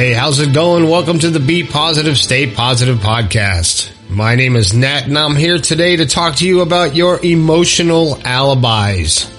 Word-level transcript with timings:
Hey, 0.00 0.14
how's 0.14 0.40
it 0.40 0.54
going? 0.54 0.88
Welcome 0.88 1.18
to 1.18 1.28
the 1.28 1.40
Be 1.40 1.62
Positive, 1.62 2.16
Stay 2.16 2.50
Positive 2.50 2.96
podcast. 3.00 3.92
My 4.08 4.34
name 4.34 4.56
is 4.56 4.72
Nat 4.72 5.04
and 5.04 5.18
I'm 5.18 5.36
here 5.36 5.58
today 5.58 5.96
to 5.96 6.06
talk 6.06 6.36
to 6.36 6.46
you 6.46 6.62
about 6.62 6.96
your 6.96 7.22
emotional 7.22 8.18
alibis. 8.24 9.30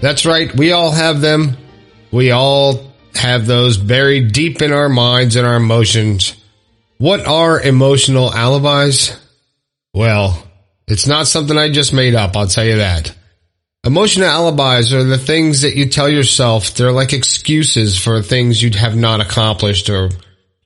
That's 0.00 0.24
right. 0.24 0.54
We 0.54 0.70
all 0.70 0.92
have 0.92 1.20
them. 1.20 1.56
We 2.12 2.30
all 2.30 2.92
have 3.16 3.46
those 3.46 3.76
buried 3.76 4.30
deep 4.30 4.62
in 4.62 4.72
our 4.72 4.88
minds 4.88 5.34
and 5.34 5.44
our 5.44 5.56
emotions. 5.56 6.36
What 6.98 7.26
are 7.26 7.60
emotional 7.60 8.32
alibis? 8.32 9.18
Well, 9.92 10.46
it's 10.86 11.08
not 11.08 11.26
something 11.26 11.58
I 11.58 11.72
just 11.72 11.92
made 11.92 12.14
up. 12.14 12.36
I'll 12.36 12.46
tell 12.46 12.64
you 12.64 12.76
that. 12.76 13.12
Emotional 13.86 14.26
alibis 14.26 14.92
are 14.92 15.04
the 15.04 15.16
things 15.16 15.62
that 15.62 15.76
you 15.76 15.86
tell 15.86 16.08
yourself. 16.08 16.74
They're 16.74 16.90
like 16.90 17.12
excuses 17.12 17.96
for 17.96 18.20
things 18.20 18.60
you 18.60 18.76
have 18.76 18.96
not 18.96 19.20
accomplished 19.20 19.88
or 19.88 20.10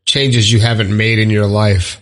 changes 0.07 0.51
you 0.51 0.59
haven't 0.59 0.97
made 0.97 1.19
in 1.19 1.29
your 1.29 1.47
life. 1.47 2.01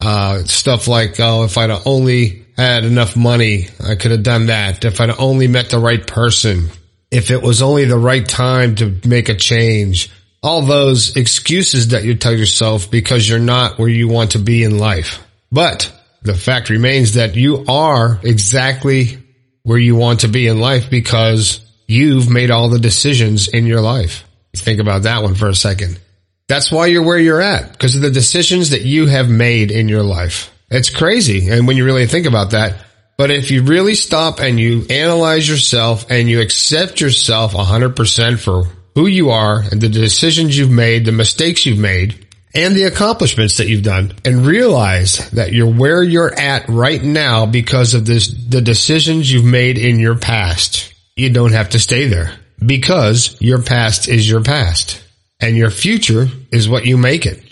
Uh, 0.00 0.44
stuff 0.44 0.88
like, 0.88 1.20
oh, 1.20 1.44
if 1.44 1.58
I'd 1.58 1.70
only 1.84 2.46
had 2.56 2.84
enough 2.84 3.14
money, 3.14 3.66
I 3.78 3.96
could 3.96 4.12
have 4.12 4.22
done 4.22 4.46
that. 4.46 4.86
If 4.86 5.02
I'd 5.02 5.10
only 5.10 5.48
met 5.48 5.68
the 5.68 5.78
right 5.78 6.04
person, 6.04 6.68
if 7.10 7.30
it 7.30 7.42
was 7.42 7.60
only 7.60 7.84
the 7.84 7.98
right 7.98 8.26
time 8.26 8.76
to 8.76 9.00
make 9.06 9.28
a 9.28 9.34
change, 9.34 10.10
all 10.42 10.62
those 10.62 11.14
excuses 11.16 11.88
that 11.88 12.04
you 12.04 12.14
tell 12.14 12.34
yourself 12.34 12.90
because 12.90 13.28
you're 13.28 13.38
not 13.38 13.78
where 13.78 13.88
you 13.88 14.08
want 14.08 14.30
to 14.30 14.38
be 14.38 14.64
in 14.64 14.78
life. 14.78 15.22
But 15.52 15.92
the 16.22 16.34
fact 16.34 16.70
remains 16.70 17.14
that 17.14 17.36
you 17.36 17.66
are 17.68 18.18
exactly 18.22 19.18
where 19.64 19.78
you 19.78 19.96
want 19.96 20.20
to 20.20 20.28
be 20.28 20.46
in 20.46 20.60
life 20.60 20.88
because 20.88 21.60
you've 21.86 22.30
made 22.30 22.50
all 22.50 22.68
the 22.68 22.78
decisions 22.78 23.48
in 23.48 23.66
your 23.66 23.80
life. 23.80 24.24
Think 24.56 24.80
about 24.80 25.02
that 25.02 25.22
one 25.22 25.34
for 25.34 25.48
a 25.48 25.54
second. 25.54 25.98
That's 26.46 26.70
why 26.70 26.86
you're 26.86 27.02
where 27.02 27.18
you're 27.18 27.40
at 27.40 27.72
because 27.72 27.96
of 27.96 28.02
the 28.02 28.10
decisions 28.10 28.70
that 28.70 28.82
you 28.82 29.06
have 29.06 29.28
made 29.28 29.70
in 29.70 29.88
your 29.88 30.02
life. 30.02 30.52
It's 30.70 30.90
crazy. 30.90 31.48
And 31.48 31.66
when 31.66 31.76
you 31.76 31.84
really 31.84 32.06
think 32.06 32.26
about 32.26 32.50
that, 32.50 32.76
but 33.16 33.30
if 33.30 33.50
you 33.50 33.62
really 33.62 33.94
stop 33.94 34.40
and 34.40 34.58
you 34.58 34.84
analyze 34.90 35.48
yourself 35.48 36.10
and 36.10 36.28
you 36.28 36.40
accept 36.40 37.00
yourself 37.00 37.52
100% 37.52 38.38
for 38.38 38.64
who 38.94 39.06
you 39.06 39.30
are 39.30 39.60
and 39.60 39.80
the 39.80 39.88
decisions 39.88 40.56
you've 40.56 40.70
made, 40.70 41.04
the 41.04 41.12
mistakes 41.12 41.64
you've 41.64 41.78
made, 41.78 42.23
and 42.54 42.76
the 42.76 42.84
accomplishments 42.84 43.56
that 43.56 43.68
you've 43.68 43.82
done 43.82 44.12
and 44.24 44.46
realize 44.46 45.30
that 45.30 45.52
you're 45.52 45.72
where 45.72 46.02
you're 46.02 46.32
at 46.32 46.68
right 46.68 47.02
now 47.02 47.46
because 47.46 47.94
of 47.94 48.06
this, 48.06 48.28
the 48.28 48.60
decisions 48.60 49.32
you've 49.32 49.44
made 49.44 49.76
in 49.76 49.98
your 49.98 50.16
past. 50.16 50.92
You 51.16 51.30
don't 51.30 51.52
have 51.52 51.70
to 51.70 51.78
stay 51.78 52.06
there 52.06 52.32
because 52.64 53.36
your 53.40 53.62
past 53.62 54.08
is 54.08 54.28
your 54.28 54.42
past 54.42 55.04
and 55.40 55.56
your 55.56 55.70
future 55.70 56.28
is 56.52 56.68
what 56.68 56.86
you 56.86 56.96
make 56.96 57.26
it. 57.26 57.42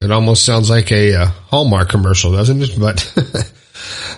It 0.00 0.10
almost 0.10 0.44
sounds 0.44 0.68
like 0.68 0.90
a 0.90 1.14
uh, 1.14 1.26
Hallmark 1.26 1.88
commercial, 1.88 2.32
doesn't 2.32 2.62
it? 2.62 2.76
But, 2.78 3.12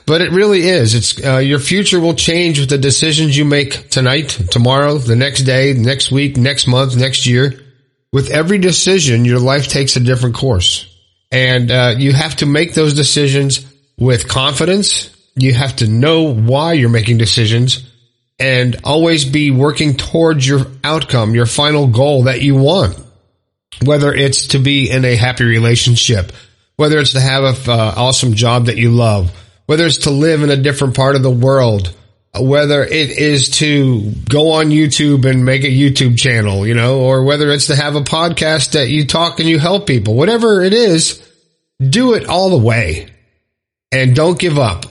but 0.06 0.22
it 0.22 0.33
really 0.33 0.62
is. 0.62 0.95
It's, 0.95 1.22
uh, 1.22 1.39
your 1.39 1.58
future 1.58 2.00
will 2.00 2.14
change 2.14 2.58
with 2.58 2.70
the 2.70 2.78
decisions 2.78 3.36
you 3.36 3.45
make 3.45 3.91
tonight, 3.91 4.28
tomorrow, 4.50 4.97
the 4.97 5.17
next 5.17 5.42
day, 5.42 5.75
next 5.75 6.11
week, 6.11 6.39
next 6.39 6.67
month, 6.67 6.97
next 6.97 7.27
year 7.27 7.64
with 8.15 8.31
every 8.31 8.59
decision, 8.59 9.25
your 9.25 9.41
life 9.41 9.67
takes 9.67 9.97
a 9.97 10.01
different 10.01 10.37
course. 10.37 10.87
And 11.33 11.69
uh, 11.69 11.97
you 11.98 12.12
have 12.12 12.37
to 12.37 12.47
make 12.47 12.73
those 12.73 12.95
decisions 12.95 13.67
with 13.98 14.29
confidence. 14.29 15.11
You 15.34 15.53
have 15.53 15.75
to 15.77 15.89
know 15.89 16.33
why 16.33 16.75
you're 16.75 16.91
making 16.91 17.19
decisions 17.19 17.91
and 18.39 18.77
always 18.85 19.25
be 19.25 19.51
working 19.51 19.97
towards 19.97 20.47
your 20.47 20.61
outcome, 20.85 21.35
your 21.35 21.45
final 21.45 21.89
goal 21.89 22.25
that 22.25 22.41
you 22.41 22.55
want. 22.55 22.97
Whether 23.83 24.15
it's 24.15 24.47
to 24.48 24.61
be 24.61 24.89
in 24.89 25.05
a 25.05 25.17
happy 25.17 25.42
relationship, 25.42 26.30
whether 26.77 26.98
it's 26.98 27.14
to 27.14 27.20
have 27.20 27.42
an 27.42 27.57
uh, 27.69 27.95
awesome 27.97 28.35
job 28.35 28.67
that 28.67 28.77
you 28.77 28.92
love, 28.92 29.33
whether 29.67 29.86
it's 29.86 30.05
to 30.05 30.11
live 30.11 30.45
in 30.45 30.51
a 30.51 30.57
different 30.57 30.95
part 30.95 31.17
of 31.17 31.24
the 31.24 31.30
world, 31.30 31.92
whether 32.40 32.83
it 32.83 33.11
is 33.11 33.50
to 33.50 34.11
go 34.28 34.52
on 34.52 34.67
YouTube 34.67 35.24
and 35.24 35.45
make 35.45 35.64
a 35.64 35.68
YouTube 35.68 36.18
channel, 36.18 36.67
you 36.67 36.74
know, 36.74 37.00
or 37.00 37.24
whether 37.24 37.50
it's 37.50 37.68
to 37.68 37.77
have 37.77 37.95
a 37.95 38.00
podcast 38.00 38.72
that 38.72 38.89
you 38.89 39.06
talk 39.06 39.39
and 39.39 39.48
you 39.48 39.58
help 39.58 39.86
people, 39.86 40.14
whatever 40.14 40.62
it 40.62 40.74
is, 40.74 41.23
do 41.80 42.14
it 42.14 42.27
all 42.27 42.50
the 42.50 42.58
way 42.58 43.08
and 43.92 44.17
don't 44.17 44.39
give 44.39 44.58
up 44.58 44.86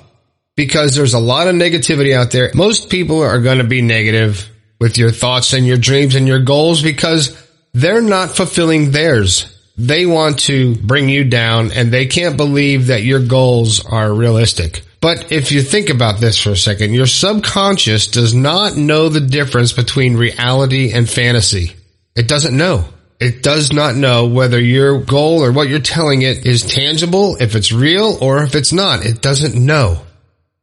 because 0.56 0.96
there's 0.96 1.14
a 1.14 1.20
lot 1.20 1.48
of 1.48 1.56
negativity 1.56 2.16
out 2.16 2.32
there. 2.32 2.52
Most 2.54 2.90
people 2.90 3.22
are 3.22 3.42
going 3.42 3.58
to 3.58 3.64
be 3.64 3.82
negative 3.82 4.50
with 4.80 4.98
your 4.98 5.12
thoughts 5.12 5.54
and 5.54 5.66
your 5.66 5.78
dreams 5.78 6.16
and 6.16 6.28
your 6.28 6.40
goals 6.40 6.82
because 6.82 7.38
they're 7.74 8.02
not 8.02 8.36
fulfilling 8.36 8.92
theirs. 8.92 9.50
They 9.78 10.06
want 10.06 10.40
to 10.40 10.76
bring 10.76 11.10
you 11.10 11.24
down 11.24 11.72
and 11.72 11.92
they 11.92 12.06
can't 12.06 12.38
believe 12.38 12.88
that 12.88 13.04
your 13.04 13.26
goals 13.26 13.84
are 13.84 14.14
realistic. 14.14 14.84
But 15.04 15.34
if 15.34 15.52
you 15.52 15.62
think 15.62 15.90
about 15.90 16.22
this 16.22 16.42
for 16.42 16.52
a 16.52 16.56
second, 16.56 16.94
your 16.94 17.08
subconscious 17.08 18.08
does 18.08 18.34
not 18.34 18.78
know 18.78 19.10
the 19.10 19.20
difference 19.20 19.74
between 19.74 20.16
reality 20.16 20.94
and 20.94 21.10
fantasy. 21.10 21.74
It 22.16 22.30
doesn't 22.30 22.56
know. 22.56 22.86
It 23.20 23.44
does 23.44 23.74
not 23.74 23.98
know 23.98 24.28
whether 24.28 24.58
your 24.58 25.02
goal 25.02 25.44
or 25.44 25.52
what 25.52 25.68
you're 25.68 25.80
telling 25.80 26.22
it 26.22 26.46
is 26.46 26.64
tangible, 26.64 27.36
if 27.42 27.54
it's 27.54 27.74
real, 27.74 28.18
or 28.22 28.44
if 28.44 28.56
it's 28.56 28.72
not. 28.72 29.06
It 29.06 29.22
doesn't 29.22 29.56
know. 29.56 30.00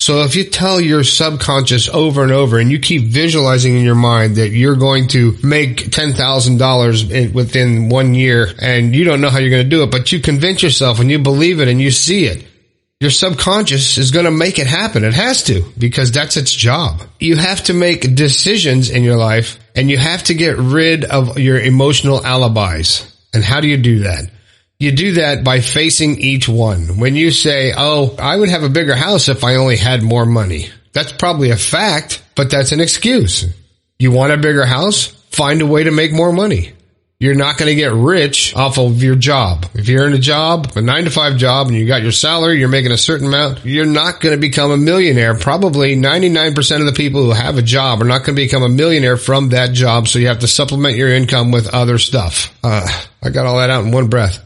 So 0.00 0.22
if 0.22 0.34
you 0.34 0.44
tell 0.44 0.80
your 0.80 1.04
subconscious 1.04 1.90
over 1.90 2.22
and 2.22 2.32
over 2.32 2.58
and 2.58 2.70
you 2.70 2.78
keep 2.78 3.12
visualizing 3.12 3.76
in 3.76 3.84
your 3.84 3.94
mind 3.94 4.36
that 4.36 4.48
you're 4.48 4.74
going 4.74 5.08
to 5.08 5.36
make 5.42 5.90
$10,000 5.90 7.34
within 7.34 7.90
one 7.90 8.14
year 8.14 8.48
and 8.58 8.96
you 8.96 9.04
don't 9.04 9.20
know 9.20 9.28
how 9.28 9.38
you're 9.38 9.50
going 9.50 9.64
to 9.64 9.68
do 9.68 9.82
it, 9.82 9.90
but 9.90 10.12
you 10.12 10.18
convince 10.18 10.62
yourself 10.62 10.98
and 10.98 11.10
you 11.10 11.18
believe 11.18 11.60
it 11.60 11.68
and 11.68 11.78
you 11.78 11.90
see 11.90 12.24
it, 12.24 12.46
your 13.00 13.11
subconscious 13.11 13.97
is 13.97 14.11
going 14.11 14.27
to 14.27 14.31
make 14.31 14.59
it 14.59 14.66
happen. 14.66 15.05
It 15.05 15.15
has 15.15 15.44
to 15.44 15.65
because 15.78 16.12
that's 16.12 16.37
its 16.37 16.53
job. 16.53 17.00
You 17.19 17.37
have 17.37 17.65
to 17.65 17.72
make 17.72 18.15
decisions 18.15 18.91
in 18.91 19.05
your 19.05 19.16
life 19.16 19.59
and 19.75 19.91
you 19.91 19.97
have 19.97 20.22
to 20.25 20.34
get 20.34 20.59
rid 20.59 21.05
of 21.05 21.38
your 21.38 21.59
emotional 21.59 22.25
alibis. 22.25 23.11
And 23.33 23.43
how 23.43 23.61
do 23.61 23.69
you 23.69 23.78
do 23.78 24.00
that? 24.00 24.31
You 24.78 24.93
do 24.93 25.12
that 25.15 25.44
by 25.44 25.61
facing 25.61 26.21
each 26.21 26.47
one. 26.47 26.99
When 26.99 27.15
you 27.15 27.31
say, 27.31 27.72
Oh, 27.75 28.15
I 28.19 28.37
would 28.37 28.50
have 28.50 28.65
a 28.65 28.69
bigger 28.69 28.94
house 28.94 29.28
if 29.28 29.44
I 29.44 29.55
only 29.56 29.77
had 29.77 30.03
more 30.03 30.27
money. 30.27 30.69
That's 30.93 31.12
probably 31.12 31.50
a 31.50 31.56
fact, 31.56 32.22
but 32.34 32.50
that's 32.50 32.72
an 32.72 32.81
excuse. 32.81 33.47
You 33.99 34.12
want 34.12 34.32
a 34.32 34.37
bigger 34.37 34.67
house? 34.67 35.06
Find 35.31 35.62
a 35.62 35.67
way 35.67 35.84
to 35.84 35.91
make 35.91 36.12
more 36.12 36.32
money. 36.32 36.72
You're 37.22 37.34
not 37.34 37.58
going 37.58 37.69
to 37.69 37.75
get 37.75 37.92
rich 37.92 38.56
off 38.56 38.78
of 38.78 39.03
your 39.03 39.14
job. 39.14 39.66
If 39.75 39.91
you're 39.91 40.06
in 40.06 40.14
a 40.14 40.19
job, 40.19 40.72
a 40.75 40.81
nine 40.81 41.04
to 41.04 41.10
five 41.10 41.36
job, 41.36 41.66
and 41.66 41.76
you 41.76 41.86
got 41.86 42.00
your 42.00 42.12
salary, 42.12 42.58
you're 42.58 42.70
making 42.70 42.92
a 42.92 42.97
certain 42.97 43.26
amount, 43.26 43.62
you're 43.62 43.84
not 43.84 44.22
going 44.22 44.34
to 44.34 44.41
become 44.41 44.70
a 44.70 44.78
millionaire. 44.78 45.34
Probably 45.34 45.97
99% 45.97 46.81
of 46.81 46.86
the 46.86 46.94
people 46.94 47.22
who 47.22 47.32
have 47.32 47.58
a 47.58 47.62
job 47.62 48.00
are 48.00 48.06
not 48.06 48.20
going 48.20 48.36
to 48.36 48.42
become 48.42 48.62
a 48.62 48.70
millionaire 48.70 49.19
from 49.19 49.50
that 49.50 49.75
job. 49.75 50.08
So 50.08 50.19
you 50.19 50.28
have 50.28 50.38
to 50.38 50.48
supplement 50.48 50.97
your 50.97 51.10
income 51.10 51.50
with 51.50 51.69
other 51.75 51.98
stuff. 51.98 52.56
Uh, 52.64 52.88
I 53.22 53.28
got 53.28 53.44
all 53.44 53.58
that 53.58 53.69
out 53.69 53.84
in 53.84 53.91
one 53.91 54.08
breath. 54.08 54.42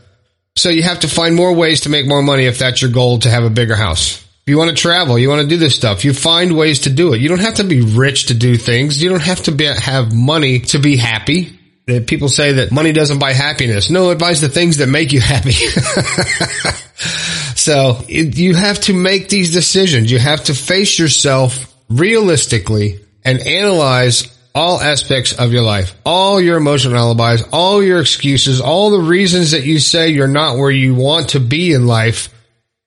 So 0.56 0.68
you 0.68 0.82
have 0.82 0.98
to 1.00 1.08
find 1.08 1.36
more 1.36 1.54
ways 1.54 1.82
to 1.82 1.90
make 1.90 2.08
more 2.08 2.22
money 2.22 2.46
if 2.46 2.58
that's 2.58 2.82
your 2.82 2.90
goal 2.90 3.20
to 3.20 3.30
have 3.30 3.44
a 3.44 3.50
bigger 3.50 3.76
house. 3.76 4.16
If 4.16 4.50
you 4.50 4.58
want 4.58 4.70
to 4.70 4.76
travel, 4.76 5.16
you 5.16 5.28
want 5.28 5.42
to 5.42 5.48
do 5.48 5.58
this 5.58 5.76
stuff, 5.76 6.04
you 6.04 6.12
find 6.12 6.56
ways 6.56 6.80
to 6.80 6.90
do 6.90 7.14
it. 7.14 7.20
You 7.20 7.28
don't 7.28 7.38
have 7.38 7.54
to 7.54 7.64
be 7.64 7.82
rich 7.82 8.26
to 8.26 8.34
do 8.34 8.56
things. 8.56 9.00
You 9.00 9.10
don't 9.10 9.22
have 9.22 9.44
to 9.44 9.52
be, 9.52 9.66
have 9.66 10.12
money 10.12 10.58
to 10.58 10.80
be 10.80 10.96
happy 10.96 11.60
people 11.86 12.28
say 12.28 12.52
that 12.52 12.72
money 12.72 12.92
doesn't 12.92 13.18
buy 13.18 13.32
happiness. 13.32 13.90
No, 13.90 14.10
it 14.10 14.18
buys 14.18 14.40
the 14.40 14.48
things 14.48 14.78
that 14.78 14.88
make 14.88 15.12
you 15.12 15.20
happy. 15.20 15.52
so 17.56 17.98
it, 18.08 18.38
you 18.38 18.54
have 18.54 18.80
to 18.82 18.94
make 18.94 19.28
these 19.28 19.52
decisions. 19.52 20.10
You 20.10 20.18
have 20.18 20.44
to 20.44 20.54
face 20.54 20.98
yourself 20.98 21.72
realistically 21.90 23.00
and 23.24 23.46
analyze 23.46 24.30
all 24.54 24.80
aspects 24.80 25.32
of 25.32 25.52
your 25.52 25.62
life, 25.62 25.94
all 26.06 26.40
your 26.40 26.56
emotional 26.56 26.96
alibis, 26.96 27.42
all 27.52 27.82
your 27.82 28.00
excuses, 28.00 28.60
all 28.60 28.90
the 28.90 29.00
reasons 29.00 29.50
that 29.50 29.64
you 29.64 29.78
say 29.78 30.10
you're 30.10 30.28
not 30.28 30.56
where 30.56 30.70
you 30.70 30.94
want 30.94 31.30
to 31.30 31.40
be 31.40 31.72
in 31.72 31.86
life. 31.86 32.28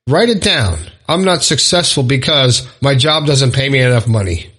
Write 0.08 0.30
it 0.30 0.42
down. 0.42 0.78
I'm 1.08 1.26
not 1.26 1.44
successful 1.44 2.04
because 2.04 2.68
my 2.82 2.96
job 2.96 3.26
doesn't 3.26 3.54
pay 3.54 3.70
me 3.70 3.80
enough 3.80 4.08
money. 4.08 4.50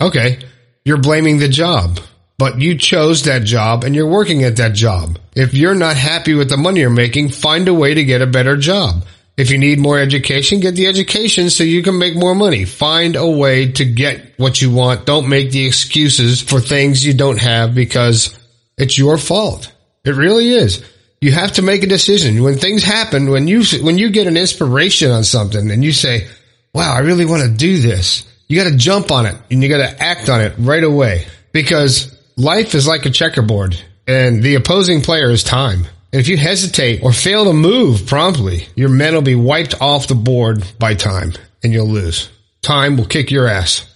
Okay. 0.00 0.38
You're 0.84 0.98
blaming 0.98 1.38
the 1.38 1.48
job 1.48 1.98
but 2.38 2.60
you 2.60 2.76
chose 2.76 3.24
that 3.24 3.44
job 3.44 3.84
and 3.84 3.94
you're 3.94 4.06
working 4.06 4.44
at 4.44 4.56
that 4.56 4.74
job. 4.74 5.18
If 5.34 5.54
you're 5.54 5.74
not 5.74 5.96
happy 5.96 6.34
with 6.34 6.50
the 6.50 6.56
money 6.56 6.80
you're 6.80 6.90
making, 6.90 7.30
find 7.30 7.66
a 7.68 7.74
way 7.74 7.94
to 7.94 8.04
get 8.04 8.22
a 8.22 8.26
better 8.26 8.56
job. 8.56 9.04
If 9.36 9.50
you 9.50 9.58
need 9.58 9.78
more 9.78 9.98
education, 9.98 10.60
get 10.60 10.76
the 10.76 10.86
education 10.86 11.50
so 11.50 11.62
you 11.62 11.82
can 11.82 11.98
make 11.98 12.16
more 12.16 12.34
money. 12.34 12.64
Find 12.64 13.16
a 13.16 13.28
way 13.28 13.70
to 13.72 13.84
get 13.84 14.38
what 14.38 14.62
you 14.62 14.70
want. 14.70 15.04
Don't 15.04 15.28
make 15.28 15.50
the 15.50 15.66
excuses 15.66 16.40
for 16.40 16.58
things 16.58 17.04
you 17.04 17.12
don't 17.12 17.40
have 17.40 17.74
because 17.74 18.38
it's 18.78 18.98
your 18.98 19.18
fault. 19.18 19.72
It 20.04 20.14
really 20.14 20.50
is. 20.50 20.84
You 21.20 21.32
have 21.32 21.52
to 21.52 21.62
make 21.62 21.82
a 21.82 21.86
decision. 21.86 22.42
When 22.42 22.56
things 22.56 22.82
happen, 22.82 23.30
when 23.30 23.46
you, 23.46 23.62
when 23.82 23.98
you 23.98 24.10
get 24.10 24.26
an 24.26 24.36
inspiration 24.36 25.10
on 25.10 25.24
something 25.24 25.70
and 25.70 25.84
you 25.84 25.92
say, 25.92 26.28
wow, 26.72 26.94
I 26.94 27.00
really 27.00 27.26
want 27.26 27.42
to 27.42 27.50
do 27.50 27.78
this, 27.78 28.24
you 28.48 28.62
got 28.62 28.70
to 28.70 28.76
jump 28.76 29.10
on 29.10 29.26
it 29.26 29.36
and 29.50 29.62
you 29.62 29.68
got 29.68 29.78
to 29.78 30.02
act 30.02 30.30
on 30.30 30.40
it 30.40 30.54
right 30.58 30.84
away 30.84 31.26
because 31.52 32.15
life 32.36 32.74
is 32.74 32.86
like 32.86 33.06
a 33.06 33.10
checkerboard 33.10 33.76
and 34.06 34.42
the 34.42 34.54
opposing 34.54 35.02
player 35.02 35.30
is 35.30 35.42
time. 35.42 35.86
And 36.12 36.20
if 36.20 36.28
you 36.28 36.36
hesitate 36.36 37.02
or 37.02 37.12
fail 37.12 37.44
to 37.44 37.52
move 37.52 38.06
promptly, 38.06 38.68
your 38.74 38.88
men 38.88 39.14
will 39.14 39.22
be 39.22 39.34
wiped 39.34 39.80
off 39.80 40.06
the 40.06 40.14
board 40.14 40.64
by 40.78 40.94
time 40.94 41.32
and 41.62 41.72
you'll 41.72 41.88
lose. 41.88 42.30
Time 42.62 42.96
will 42.96 43.06
kick 43.06 43.30
your 43.30 43.48
ass. 43.48 43.92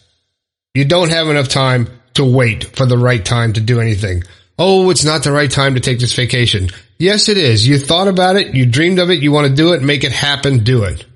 You 0.75 0.85
don't 0.85 1.11
have 1.11 1.29
enough 1.29 1.49
time 1.49 1.89
to 2.15 2.25
wait 2.25 2.65
for 2.77 2.87
the 2.87 2.99
right 2.99 3.25
time 3.25 3.53
to 3.55 3.61
do 3.61 3.81
anything. 3.81 4.25
Oh, 4.59 4.91
it's 4.91 5.05
not 5.05 5.25
the 5.25 5.33
right 5.33 5.51
time 5.51 5.75
to 5.75 5.81
take 5.81 6.01
this 6.01 6.15
vacation. 6.15 6.69
Yes, 6.99 7.29
it 7.29 7.39
is. 7.39 7.67
You 7.67 7.79
thought 7.79 8.09
about 8.09 8.37
it. 8.37 8.55
You 8.55 8.67
dreamed 8.67 8.99
of 8.99 9.11
it. 9.11 9.23
You 9.23 9.33
want 9.33 9.49
to 9.49 9.55
do 9.55 9.73
it. 9.73 9.83
Make 9.83 10.05
it 10.05 10.13
happen. 10.13 10.65
Do 10.65 10.85
it. 10.85 11.07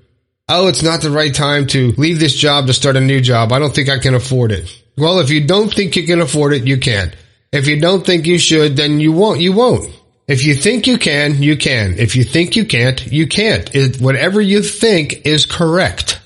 Oh, 0.49 0.67
it's 0.67 0.83
not 0.83 1.01
the 1.01 1.11
right 1.11 1.33
time 1.33 1.67
to 1.67 1.91
leave 1.97 2.19
this 2.19 2.35
job 2.35 2.67
to 2.67 2.73
start 2.73 2.95
a 2.95 3.01
new 3.01 3.21
job. 3.21 3.51
I 3.51 3.59
don't 3.59 3.73
think 3.73 3.89
I 3.89 3.99
can 3.99 4.15
afford 4.15 4.51
it. 4.51 4.83
Well, 4.97 5.19
if 5.19 5.29
you 5.29 5.45
don't 5.45 5.73
think 5.73 5.95
you 5.95 6.05
can 6.05 6.21
afford 6.21 6.53
it, 6.53 6.65
you 6.65 6.77
can't. 6.77 7.15
If 7.51 7.67
you 7.67 7.79
don't 7.79 8.05
think 8.05 8.25
you 8.25 8.37
should, 8.37 8.75
then 8.75 8.99
you 8.99 9.11
won't. 9.11 9.39
You 9.39 9.53
won't. 9.53 9.89
If 10.27 10.43
you 10.43 10.55
think 10.55 10.87
you 10.87 10.97
can, 10.97 11.41
you 11.41 11.55
can. 11.55 11.99
If 11.99 12.15
you 12.15 12.23
think 12.23 12.55
you 12.55 12.65
can't, 12.65 13.05
you 13.07 13.27
can't. 13.27 13.73
It, 13.75 14.01
whatever 14.01 14.41
you 14.41 14.61
think 14.61 15.25
is 15.25 15.45
correct. 15.45 16.19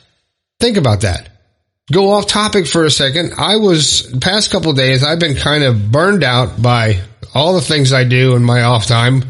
Think 0.59 0.77
about 0.77 1.01
that. 1.01 1.29
Go 1.91 2.11
off 2.11 2.27
topic 2.27 2.67
for 2.67 2.85
a 2.85 2.91
second. 2.91 3.33
I 3.37 3.57
was 3.57 4.03
past 4.21 4.51
couple 4.51 4.73
days. 4.73 5.03
I've 5.03 5.19
been 5.19 5.35
kind 5.35 5.63
of 5.63 5.91
burned 5.91 6.23
out 6.23 6.61
by 6.61 7.01
all 7.33 7.55
the 7.55 7.61
things 7.61 7.93
I 7.93 8.03
do 8.03 8.35
in 8.35 8.43
my 8.43 8.61
off 8.61 8.85
time 8.85 9.23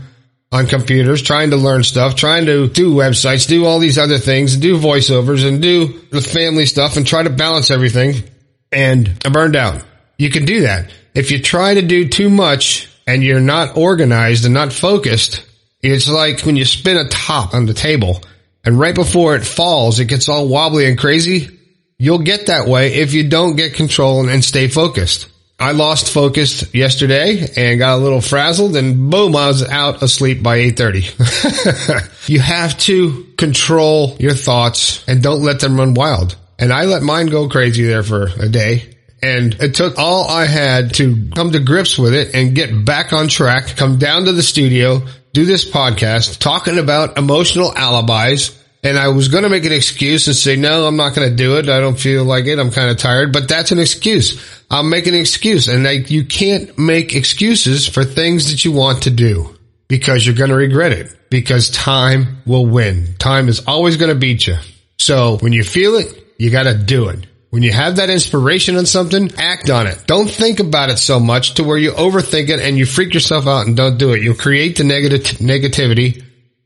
on 0.52 0.68
computers, 0.68 1.22
trying 1.22 1.52
to 1.52 1.58
learn 1.58 1.84
stuff, 1.84 2.16
trying 2.16 2.46
to 2.48 2.68
do 2.68 2.94
websites, 2.94 3.48
do 3.48 3.66
all 3.66 3.80
these 3.80 3.98
other 3.98 4.18
things, 4.18 4.58
do 4.58 4.78
voiceovers 4.78 5.48
and 5.48 5.62
do 5.62 5.88
the 6.10 6.22
family 6.22 6.66
stuff 6.66 6.98
and 6.98 7.06
try 7.06 7.24
to 7.24 7.30
balance 7.30 7.72
everything. 7.72 8.24
And 8.72 9.22
I'm 9.26 9.32
burned 9.32 9.56
out. 9.56 9.84
You 10.18 10.30
can 10.30 10.46
do 10.46 10.62
that. 10.62 10.92
If 11.14 11.32
you 11.32 11.42
try 11.42 11.74
to 11.74 11.82
do 11.82 12.08
too 12.08 12.30
much, 12.30 12.90
and 13.10 13.24
you're 13.24 13.40
not 13.40 13.76
organized 13.76 14.46
and 14.46 14.54
not 14.54 14.72
focused, 14.72 15.44
it's 15.82 16.08
like 16.08 16.42
when 16.42 16.56
you 16.56 16.64
spin 16.64 16.96
a 16.96 17.10
top 17.10 17.56
on 17.56 17.66
the 17.66 17.74
table 17.74 18.22
and 18.64 18.80
right 18.80 18.94
before 18.94 19.36
it 19.36 19.44
falls, 19.44 20.00
it 20.00 20.06
gets 20.06 20.30
all 20.30 20.48
wobbly 20.48 20.86
and 20.86 20.96
crazy. 20.96 21.60
You'll 21.98 22.20
get 22.20 22.46
that 22.48 22.68
way 22.68 22.94
if 22.94 23.14
you 23.14 23.28
don't 23.28 23.56
get 23.56 23.74
control 23.74 24.30
and 24.30 24.46
stay 24.46 24.68
focused. 24.68 25.28
I 25.60 25.72
lost 25.72 26.14
focus 26.14 26.72
yesterday 26.72 27.48
and 27.58 27.80
got 27.80 27.98
a 27.98 28.04
little 28.04 28.22
frazzled 28.22 28.76
and 28.76 29.10
boom, 29.10 29.36
I 29.36 29.48
was 29.48 29.68
out 29.68 30.04
asleep 30.04 30.44
by 30.44 30.60
8.30. 30.60 32.30
you 32.30 32.40
have 32.40 32.78
to 32.82 33.24
control 33.38 34.18
your 34.20 34.36
thoughts 34.36 35.04
and 35.08 35.24
don't 35.24 35.42
let 35.42 35.62
them 35.62 35.78
run 35.78 35.96
wild. 35.96 36.38
And 36.60 36.74
I 36.74 36.86
let 36.86 37.02
mine 37.02 37.28
go 37.28 37.48
crazy 37.48 37.86
there 37.86 38.04
for 38.04 38.28
a 38.40 38.50
day 38.50 38.96
and 39.22 39.54
it 39.56 39.76
took 39.76 39.98
all 39.98 40.30
I 40.30 40.46
had 40.46 40.94
to 40.96 41.30
come 41.36 41.52
to 41.52 41.60
grips 41.60 41.98
with 41.98 42.14
it 42.14 42.34
and 42.34 42.56
get 42.56 42.86
back 42.86 43.12
on 43.12 43.28
track, 43.28 43.76
come 43.76 43.98
down 43.98 44.26
to 44.26 44.32
the 44.32 44.44
studio, 44.44 45.02
do 45.34 45.46
this 45.46 45.70
podcast 45.70 46.40
talking 46.40 46.78
about 46.78 47.18
emotional 47.18 47.74
alibis. 47.76 48.58
And 48.82 48.98
I 48.98 49.10
was 49.10 49.28
going 49.28 49.44
to 49.44 49.50
make 49.50 49.66
an 49.66 49.74
excuse 49.74 50.28
and 50.28 50.36
say, 50.36 50.56
no, 50.56 50.88
I'm 50.88 50.96
not 50.96 51.14
going 51.14 51.30
to 51.30 51.36
do 51.36 51.58
it. 51.58 51.68
I 51.68 51.82
don't 51.82 52.00
feel 52.00 52.24
like 52.24 52.46
it. 52.46 52.60
I'm 52.60 52.72
kind 52.72 52.90
of 52.90 52.96
tired, 52.96 53.34
but 53.34 53.50
that's 53.50 53.74
an 53.74 53.80
excuse. 53.80 54.42
I'll 54.72 54.84
make 54.84 55.06
an 55.06 55.16
excuse 55.16 55.68
and 55.68 55.84
like, 55.84 56.10
you 56.10 56.24
can't 56.24 56.78
make 56.78 57.14
excuses 57.14 57.86
for 57.86 58.06
things 58.06 58.52
that 58.52 58.64
you 58.64 58.72
want 58.72 59.04
to 59.04 59.10
do 59.10 59.54
because 59.90 60.26
you're 60.26 60.36
going 60.36 60.52
to 60.52 60.56
regret 60.56 60.94
it 60.94 61.14
because 61.30 61.70
time 61.72 62.38
will 62.46 62.66
win. 62.66 63.16
Time 63.18 63.50
is 63.50 63.68
always 63.68 63.98
going 63.98 64.14
to 64.14 64.20
beat 64.20 64.48
you. 64.48 64.56
So 64.98 65.38
when 65.40 65.52
you 65.52 65.64
feel 65.64 65.96
it, 65.96 66.29
you 66.40 66.50
got 66.50 66.64
to 66.64 66.74
do 66.74 67.10
it. 67.10 67.28
When 67.52 67.64
you 67.64 67.72
have 67.72 67.98
that 67.98 68.10
inspiration 68.10 68.78
on 68.78 68.86
something, 68.86 69.32
act 69.38 69.70
on 69.70 69.88
it. 69.88 70.04
Don't 70.06 70.30
think 70.30 70.60
about 70.60 70.90
it 70.90 70.98
so 70.98 71.20
much 71.20 71.56
to 71.56 71.64
where 71.64 71.78
you 71.78 71.92
overthink 71.92 72.50
it 72.50 72.60
and 72.60 72.78
you 72.78 72.86
freak 72.86 73.14
yourself 73.14 73.48
out 73.48 73.68
and 73.68 73.76
don't 73.76 73.98
do 73.98 74.14
it. 74.14 74.22
You'll 74.22 74.36
create 74.36 74.78
the 74.78 74.84
negative 74.84 75.40
negativity 75.40 76.24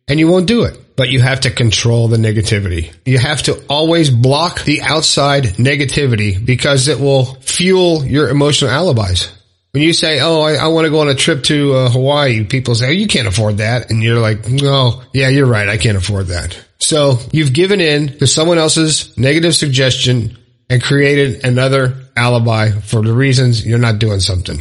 and 0.08 0.20
you 0.20 0.28
won't 0.28 0.46
do 0.46 0.64
it. 0.64 0.78
But 0.96 1.10
you 1.10 1.22
have 1.22 1.42
to 1.42 1.50
control 1.50 2.08
the 2.08 2.18
negativity. 2.18 2.94
You 3.06 3.18
have 3.18 3.42
to 3.44 3.64
always 3.68 4.12
block 4.12 4.64
the 4.64 4.84
outside 4.84 5.44
negativity 5.56 6.46
because 6.46 6.88
it 6.88 7.00
will 7.00 7.26
fuel 7.42 8.06
your 8.06 8.30
emotional 8.30 8.70
alibis. 8.70 9.32
When 9.72 9.82
you 9.82 9.92
say, 9.92 10.20
"Oh, 10.20 10.42
I, 10.42 10.54
I 10.54 10.68
want 10.68 10.86
to 10.86 10.92
go 10.92 11.00
on 11.00 11.10
a 11.10 11.16
trip 11.16 11.46
to 11.46 11.74
uh, 11.74 11.90
Hawaii," 11.90 12.44
people 12.44 12.76
say, 12.76 12.90
"Oh, 12.90 12.92
you 12.92 13.08
can't 13.08 13.28
afford 13.28 13.58
that," 13.58 13.90
and 13.90 14.04
you're 14.04 14.20
like, 14.20 14.48
"No, 14.48 15.02
yeah, 15.16 15.30
you're 15.30 15.48
right. 15.48 15.68
I 15.68 15.78
can't 15.78 15.98
afford 15.98 16.28
that." 16.28 16.64
So 16.84 17.18
you've 17.32 17.54
given 17.54 17.80
in 17.80 18.18
to 18.20 18.28
someone 18.28 18.58
else's 18.58 19.18
negative 19.18 19.56
suggestion 19.56 20.38
and 20.70 20.84
created 20.84 21.46
another 21.46 21.96
alibi 22.18 22.72
for 22.72 23.02
the 23.02 23.14
reasons 23.14 23.66
you're 23.66 23.80
not 23.80 24.00
doing 24.00 24.20
something. 24.20 24.60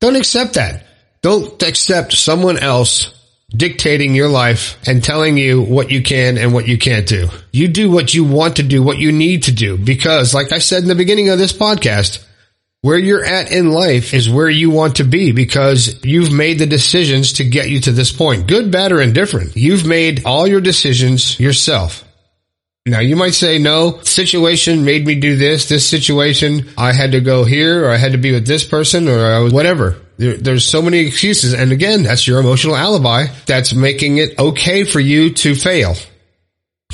Don't 0.00 0.14
accept 0.14 0.54
that. 0.54 0.86
Don't 1.20 1.60
accept 1.64 2.12
someone 2.12 2.58
else 2.58 3.12
dictating 3.50 4.14
your 4.14 4.28
life 4.28 4.78
and 4.86 5.02
telling 5.02 5.36
you 5.36 5.60
what 5.62 5.90
you 5.90 6.00
can 6.00 6.38
and 6.38 6.54
what 6.54 6.68
you 6.68 6.78
can't 6.78 7.08
do. 7.08 7.28
You 7.50 7.66
do 7.66 7.90
what 7.90 8.14
you 8.14 8.22
want 8.22 8.56
to 8.56 8.62
do, 8.62 8.80
what 8.80 8.98
you 8.98 9.10
need 9.10 9.44
to 9.44 9.52
do, 9.52 9.76
because 9.76 10.32
like 10.32 10.52
I 10.52 10.58
said 10.58 10.82
in 10.82 10.88
the 10.88 10.94
beginning 10.94 11.28
of 11.28 11.38
this 11.40 11.52
podcast, 11.52 12.24
where 12.82 12.98
you're 12.98 13.24
at 13.24 13.50
in 13.50 13.70
life 13.70 14.14
is 14.14 14.30
where 14.30 14.48
you 14.48 14.70
want 14.70 14.96
to 14.96 15.04
be 15.04 15.32
because 15.32 16.04
you've 16.04 16.32
made 16.32 16.58
the 16.58 16.66
decisions 16.66 17.34
to 17.34 17.44
get 17.44 17.68
you 17.68 17.80
to 17.80 17.92
this 17.92 18.12
point. 18.12 18.46
Good, 18.46 18.70
bad, 18.70 18.92
or 18.92 19.00
indifferent. 19.00 19.56
You've 19.56 19.86
made 19.86 20.24
all 20.24 20.46
your 20.46 20.60
decisions 20.60 21.38
yourself. 21.40 22.04
Now 22.86 23.00
you 23.00 23.16
might 23.16 23.34
say, 23.34 23.58
no, 23.58 24.00
situation 24.02 24.84
made 24.84 25.06
me 25.06 25.16
do 25.16 25.36
this, 25.36 25.68
this 25.68 25.88
situation, 25.88 26.70
I 26.78 26.92
had 26.92 27.12
to 27.12 27.20
go 27.20 27.44
here, 27.44 27.84
or 27.84 27.90
I 27.90 27.96
had 27.96 28.12
to 28.12 28.18
be 28.18 28.32
with 28.32 28.46
this 28.46 28.64
person, 28.64 29.08
or 29.08 29.26
I 29.26 29.40
was 29.40 29.52
whatever. 29.52 30.00
There, 30.16 30.36
there's 30.36 30.64
so 30.64 30.80
many 30.80 31.00
excuses. 31.00 31.52
And 31.52 31.70
again, 31.72 32.04
that's 32.04 32.26
your 32.26 32.40
emotional 32.40 32.76
alibi 32.76 33.26
that's 33.46 33.74
making 33.74 34.18
it 34.18 34.38
okay 34.38 34.84
for 34.84 35.00
you 35.00 35.34
to 35.34 35.54
fail. 35.54 35.94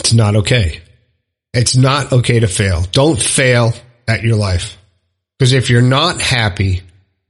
It's 0.01 0.13
not 0.13 0.35
okay. 0.37 0.81
It's 1.53 1.77
not 1.77 2.13
okay 2.13 2.41
to 2.41 2.49
fail. 2.49 2.83
Don't 2.91 3.21
fail 3.21 3.73
at 4.09 4.23
your 4.23 4.37
life. 4.37 4.77
Because 5.39 5.53
if 5.53 5.71
you're 5.71 5.83
not 5.83 6.21
happy, 6.21 6.83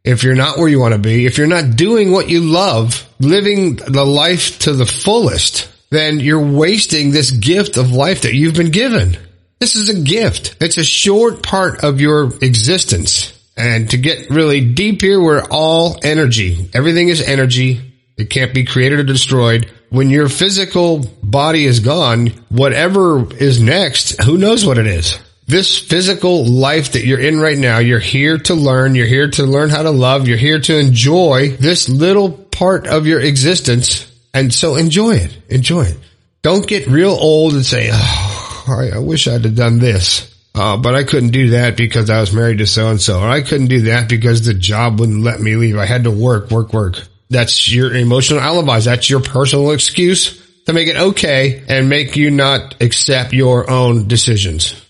if 0.04 0.22
you're 0.22 0.34
not 0.34 0.58
where 0.58 0.68
you 0.68 0.78
want 0.78 0.92
to 0.92 1.00
be, 1.00 1.24
if 1.24 1.38
you're 1.38 1.46
not 1.46 1.76
doing 1.76 2.12
what 2.12 2.28
you 2.28 2.40
love, 2.40 3.08
living 3.18 3.76
the 3.76 4.04
life 4.04 4.58
to 4.60 4.72
the 4.74 4.86
fullest, 4.86 5.70
then 5.90 6.20
you're 6.20 6.44
wasting 6.44 7.10
this 7.10 7.30
gift 7.30 7.76
of 7.76 7.92
life 7.92 8.22
that 8.22 8.34
you've 8.34 8.54
been 8.54 8.70
given. 8.70 9.16
This 9.60 9.76
is 9.76 9.88
a 9.88 10.02
gift. 10.02 10.56
It's 10.60 10.76
a 10.76 10.84
short 10.84 11.42
part 11.42 11.84
of 11.84 12.00
your 12.00 12.24
existence. 12.42 13.32
And 13.56 13.88
to 13.90 13.96
get 13.96 14.30
really 14.30 14.60
deep 14.74 15.00
here, 15.00 15.22
we're 15.22 15.44
all 15.50 15.98
energy. 16.02 16.68
Everything 16.74 17.08
is 17.08 17.22
energy. 17.22 17.80
It 18.16 18.30
can't 18.30 18.52
be 18.52 18.64
created 18.64 19.00
or 19.00 19.04
destroyed. 19.04 19.70
When 19.90 20.10
your 20.10 20.28
physical 20.28 21.06
body 21.22 21.64
is 21.64 21.80
gone, 21.80 22.26
whatever 22.48 23.32
is 23.34 23.60
next, 23.60 24.22
who 24.22 24.36
knows 24.36 24.66
what 24.66 24.78
it 24.78 24.86
is? 24.86 25.18
This 25.46 25.78
physical 25.78 26.46
life 26.46 26.92
that 26.92 27.04
you're 27.04 27.20
in 27.20 27.38
right 27.38 27.58
now, 27.58 27.78
you're 27.78 27.98
here 27.98 28.38
to 28.38 28.54
learn. 28.54 28.94
You're 28.94 29.06
here 29.06 29.28
to 29.30 29.44
learn 29.44 29.68
how 29.68 29.82
to 29.82 29.90
love. 29.90 30.26
You're 30.26 30.38
here 30.38 30.60
to 30.60 30.78
enjoy 30.78 31.50
this 31.50 31.88
little 31.88 32.30
part 32.30 32.86
of 32.86 33.06
your 33.06 33.20
existence 33.20 34.10
and 34.32 34.52
so 34.52 34.76
enjoy 34.76 35.16
it. 35.16 35.36
Enjoy 35.48 35.82
it. 35.82 35.98
Don't 36.42 36.66
get 36.66 36.86
real 36.86 37.10
old 37.10 37.54
and 37.54 37.64
say, 37.64 37.90
oh, 37.92 38.90
I, 38.94 38.98
wish 38.98 39.28
I'd 39.28 39.44
have 39.44 39.54
done 39.54 39.78
this. 39.78 40.30
Uh, 40.54 40.76
but 40.76 40.94
I 40.94 41.04
couldn't 41.04 41.30
do 41.30 41.50
that 41.50 41.76
because 41.76 42.10
I 42.10 42.20
was 42.20 42.32
married 42.32 42.58
to 42.58 42.66
so 42.66 42.88
and 42.88 43.00
so, 43.00 43.20
or 43.20 43.28
I 43.28 43.42
couldn't 43.42 43.68
do 43.68 43.82
that 43.82 44.08
because 44.08 44.44
the 44.44 44.54
job 44.54 45.00
wouldn't 45.00 45.22
let 45.22 45.40
me 45.40 45.56
leave. 45.56 45.76
I 45.76 45.86
had 45.86 46.04
to 46.04 46.10
work, 46.10 46.50
work, 46.50 46.72
work. 46.72 47.02
That's 47.30 47.72
your 47.72 47.94
emotional 47.94 48.40
alibis. 48.40 48.84
That's 48.84 49.10
your 49.10 49.20
personal 49.20 49.72
excuse 49.72 50.40
to 50.66 50.72
make 50.72 50.88
it 50.88 50.96
okay 50.96 51.64
and 51.68 51.88
make 51.88 52.16
you 52.16 52.30
not 52.30 52.80
accept 52.80 53.32
your 53.32 53.70
own 53.70 54.06
decisions. 54.06 54.83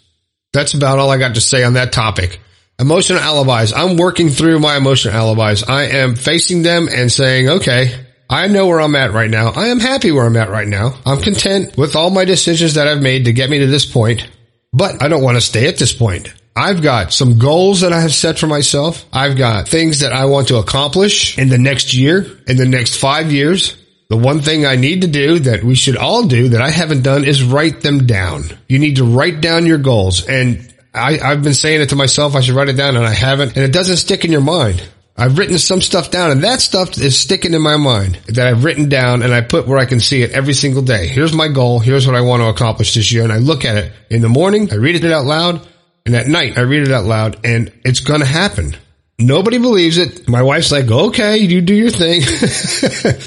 That's 0.54 0.73
about 0.73 1.00
all 1.00 1.11
I 1.11 1.18
got 1.18 1.34
to 1.34 1.40
say 1.40 1.64
on 1.64 1.73
that 1.75 1.92
topic. 1.92 2.40
Emotional 2.78 3.20
alibis. 3.20 3.73
I'm 3.75 3.96
working 3.96 4.30
through 4.30 4.61
my 4.61 4.76
emotional 4.76 5.14
alibis. 5.14 5.68
I 5.68 5.84
am 5.87 6.14
facing 6.14 6.62
them 6.62 6.88
and 6.88 7.11
saying, 7.11 7.49
okay, 7.49 8.06
I 8.30 8.46
know 8.46 8.68
where 8.68 8.80
I'm 8.80 8.94
at 8.94 9.12
right 9.12 9.28
now. 9.28 9.50
I 9.50 9.66
am 9.66 9.80
happy 9.80 10.12
where 10.12 10.25
I'm 10.25 10.37
at 10.37 10.50
right 10.50 10.66
now. 10.66 10.94
I'm 11.04 11.20
content 11.20 11.76
with 11.76 11.96
all 11.96 12.11
my 12.11 12.25
decisions 12.25 12.75
that 12.75 12.87
I've 12.87 13.02
made 13.02 13.25
to 13.25 13.32
get 13.32 13.50
me 13.50 13.58
to 13.58 13.66
this 13.66 13.84
point, 13.84 14.28
but 14.73 15.02
I 15.02 15.08
don't 15.08 15.25
want 15.25 15.37
to 15.37 15.40
stay 15.40 15.66
at 15.66 15.76
this 15.76 15.92
point. 15.92 16.32
I've 16.56 16.82
got 16.82 17.12
some 17.12 17.38
goals 17.38 17.80
that 17.80 17.92
I 17.92 18.00
have 18.00 18.14
set 18.14 18.38
for 18.38 18.46
myself. 18.46 19.04
I've 19.12 19.37
got 19.37 19.66
things 19.66 20.00
that 20.00 20.12
I 20.12 20.26
want 20.26 20.49
to 20.49 20.58
accomplish 20.58 21.37
in 21.37 21.49
the 21.49 21.58
next 21.58 21.94
year, 21.94 22.38
in 22.46 22.56
the 22.56 22.64
next 22.64 23.00
five 23.00 23.32
years. 23.32 23.76
The 24.08 24.16
one 24.16 24.40
thing 24.40 24.66
I 24.66 24.76
need 24.76 25.02
to 25.02 25.08
do 25.08 25.38
that 25.40 25.64
we 25.64 25.75
should 25.75 25.96
all 25.96 26.26
do 26.26 26.50
that 26.50 26.61
I 26.61 26.70
haven't 26.70 27.02
done 27.02 27.25
is 27.25 27.42
write 27.42 27.80
them 27.80 28.06
down. 28.06 28.44
You 28.68 28.78
need 28.78 28.96
to 28.96 29.04
write 29.04 29.40
down 29.40 29.66
your 29.66 29.78
goals. 29.78 30.26
And 30.26 30.73
I, 30.92 31.16
have 31.16 31.42
been 31.42 31.54
saying 31.54 31.80
it 31.80 31.88
to 31.88 31.96
myself. 31.96 32.37
I 32.37 32.40
should 32.40 32.54
write 32.54 32.68
it 32.68 32.76
down 32.76 32.96
and 32.96 33.06
I 33.06 33.12
haven't. 33.12 33.56
And 33.56 33.64
it 33.64 33.73
doesn't 33.73 33.96
stick 33.96 34.25
in 34.25 34.30
your 34.30 34.42
mind. 34.42 34.87
I've 35.16 35.38
written 35.38 35.58
some 35.58 35.80
stuff 35.80 36.11
down 36.11 36.32
and 36.32 36.42
that 36.42 36.61
stuff 36.61 36.99
is 36.99 37.16
sticking 37.16 37.54
in 37.54 37.62
my 37.62 37.76
mind 37.76 38.16
that 38.26 38.49
I've 38.49 38.64
written 38.64 38.88
down 38.88 39.23
and 39.23 39.32
I 39.32 39.42
put 39.42 39.66
where 39.68 39.78
I 39.78 39.84
can 39.84 40.00
see 40.00 40.23
it 40.23 40.32
every 40.32 40.54
single 40.54 40.82
day. 40.82 41.06
Here's 41.06 41.32
my 41.32 41.46
goal. 41.46 41.78
Here's 41.78 42.04
what 42.06 42.16
I 42.16 42.20
want 42.20 42.42
to 42.42 42.49
accomplish 42.49 42.94
this 42.94 43.12
year. 43.12 43.23
And 43.23 43.32
I 43.32 43.38
look 43.38 43.64
at 43.64 43.76
it 43.76 43.92
in 44.11 44.23
the 44.23 44.28
morning. 44.28 44.73
I 44.73 44.76
read 44.76 44.96
it 44.96 45.12
out 45.12 45.25
loud 45.25 45.66
and 46.04 46.16
at 46.16 46.26
night 46.26 46.58
I 46.58 46.62
read 46.62 46.82
it 46.82 46.90
out 46.90 47.04
loud 47.04 47.38
and 47.44 47.73
it's 47.84 48.00
going 48.00 48.20
to 48.20 48.26
happen. 48.26 48.76
Nobody 49.18 49.59
believes 49.59 49.97
it. 49.99 50.28
My 50.28 50.42
wife's 50.42 50.73
like, 50.73 50.90
okay, 50.90 51.38
you 51.38 51.61
do 51.61 51.75
your 51.75 51.90
thing. 51.90 52.23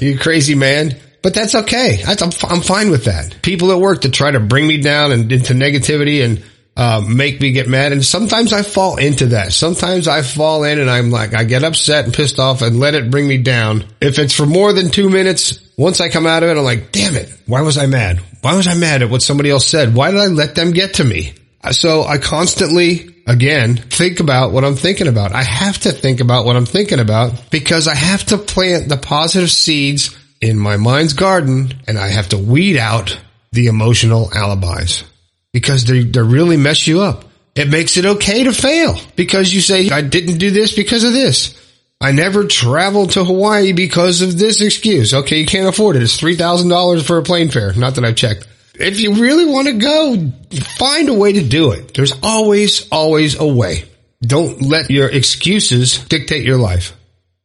you 0.00 0.18
crazy 0.18 0.54
man. 0.54 0.96
But 1.22 1.34
that's 1.34 1.54
okay. 1.54 2.02
I'm, 2.06 2.30
I'm 2.48 2.60
fine 2.60 2.90
with 2.90 3.06
that. 3.06 3.42
People 3.42 3.72
at 3.72 3.80
work 3.80 4.02
that 4.02 4.12
try 4.12 4.30
to 4.30 4.40
bring 4.40 4.66
me 4.66 4.80
down 4.80 5.12
and 5.12 5.32
into 5.32 5.54
negativity 5.54 6.24
and 6.24 6.44
uh, 6.76 7.02
make 7.06 7.40
me 7.40 7.50
get 7.52 7.68
mad. 7.68 7.92
And 7.92 8.04
sometimes 8.04 8.52
I 8.52 8.62
fall 8.62 8.98
into 8.98 9.26
that. 9.26 9.52
Sometimes 9.52 10.06
I 10.06 10.22
fall 10.22 10.62
in 10.62 10.78
and 10.78 10.88
I'm 10.88 11.10
like, 11.10 11.34
I 11.34 11.42
get 11.42 11.64
upset 11.64 12.04
and 12.04 12.14
pissed 12.14 12.38
off 12.38 12.62
and 12.62 12.78
let 12.78 12.94
it 12.94 13.10
bring 13.10 13.26
me 13.26 13.38
down. 13.38 13.84
If 14.00 14.18
it's 14.18 14.32
for 14.32 14.46
more 14.46 14.72
than 14.72 14.90
two 14.90 15.10
minutes, 15.10 15.58
once 15.76 16.00
I 16.00 16.08
come 16.08 16.26
out 16.26 16.44
of 16.44 16.50
it, 16.50 16.56
I'm 16.56 16.64
like, 16.64 16.92
damn 16.92 17.16
it. 17.16 17.34
Why 17.46 17.62
was 17.62 17.78
I 17.78 17.86
mad? 17.86 18.20
Why 18.42 18.56
was 18.56 18.68
I 18.68 18.74
mad 18.74 19.02
at 19.02 19.10
what 19.10 19.22
somebody 19.22 19.50
else 19.50 19.66
said? 19.66 19.94
Why 19.94 20.12
did 20.12 20.20
I 20.20 20.26
let 20.26 20.54
them 20.54 20.70
get 20.70 20.94
to 20.94 21.04
me? 21.04 21.34
So 21.72 22.04
I 22.04 22.18
constantly, 22.18 23.17
again, 23.28 23.76
think 23.76 24.18
about 24.18 24.52
what 24.52 24.64
I'm 24.64 24.74
thinking 24.74 25.06
about. 25.06 25.32
I 25.32 25.44
have 25.44 25.78
to 25.80 25.92
think 25.92 26.20
about 26.20 26.46
what 26.46 26.56
I'm 26.56 26.66
thinking 26.66 26.98
about 26.98 27.50
because 27.50 27.86
I 27.86 27.94
have 27.94 28.24
to 28.26 28.38
plant 28.38 28.88
the 28.88 28.96
positive 28.96 29.50
seeds 29.50 30.16
in 30.40 30.58
my 30.58 30.76
mind's 30.76 31.12
garden 31.12 31.74
and 31.86 31.98
I 31.98 32.08
have 32.08 32.30
to 32.30 32.38
weed 32.38 32.76
out 32.76 33.20
the 33.52 33.66
emotional 33.66 34.30
alibis 34.34 35.04
because 35.52 35.84
they, 35.84 36.02
they 36.02 36.22
really 36.22 36.56
mess 36.56 36.86
you 36.86 37.00
up. 37.00 37.24
It 37.54 37.68
makes 37.68 37.96
it 37.96 38.06
okay 38.06 38.44
to 38.44 38.52
fail 38.52 38.98
because 39.16 39.52
you 39.52 39.60
say, 39.60 39.90
I 39.90 40.00
didn't 40.00 40.38
do 40.38 40.50
this 40.50 40.74
because 40.74 41.04
of 41.04 41.12
this. 41.12 41.54
I 42.00 42.12
never 42.12 42.44
traveled 42.44 43.10
to 43.10 43.24
Hawaii 43.24 43.72
because 43.72 44.22
of 44.22 44.38
this 44.38 44.60
excuse. 44.60 45.12
Okay, 45.12 45.40
you 45.40 45.46
can't 45.46 45.66
afford 45.66 45.96
it. 45.96 46.02
It's 46.02 46.20
$3,000 46.20 47.04
for 47.04 47.18
a 47.18 47.22
plane 47.24 47.50
fare. 47.50 47.72
Not 47.72 47.96
that 47.96 48.04
I've 48.04 48.14
checked. 48.14 48.46
If 48.78 49.00
you 49.00 49.14
really 49.14 49.46
want 49.46 49.68
to 49.68 49.74
go, 49.74 50.32
find 50.78 51.08
a 51.08 51.14
way 51.14 51.32
to 51.32 51.42
do 51.46 51.72
it. 51.72 51.94
There's 51.94 52.14
always, 52.22 52.88
always 52.90 53.38
a 53.38 53.46
way. 53.46 53.84
Don't 54.20 54.62
let 54.62 54.90
your 54.90 55.08
excuses 55.08 56.04
dictate 56.04 56.44
your 56.44 56.58
life. 56.58 56.94